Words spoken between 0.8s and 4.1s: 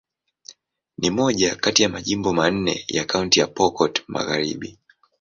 Ni moja kati ya majimbo manne ya Kaunti ya Pokot